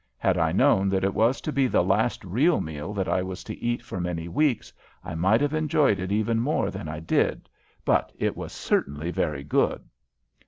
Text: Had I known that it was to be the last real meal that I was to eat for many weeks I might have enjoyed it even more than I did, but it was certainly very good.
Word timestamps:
Had 0.17 0.35
I 0.35 0.51
known 0.51 0.89
that 0.89 1.03
it 1.03 1.13
was 1.13 1.41
to 1.41 1.51
be 1.51 1.67
the 1.67 1.83
last 1.83 2.25
real 2.25 2.59
meal 2.59 2.91
that 2.95 3.07
I 3.07 3.21
was 3.21 3.43
to 3.43 3.61
eat 3.63 3.83
for 3.83 3.99
many 3.99 4.27
weeks 4.27 4.73
I 5.03 5.13
might 5.13 5.41
have 5.41 5.53
enjoyed 5.53 5.99
it 5.99 6.11
even 6.11 6.39
more 6.39 6.71
than 6.71 6.87
I 6.87 6.99
did, 6.99 7.47
but 7.85 8.11
it 8.17 8.35
was 8.35 8.51
certainly 8.51 9.11
very 9.11 9.43
good. 9.43 9.83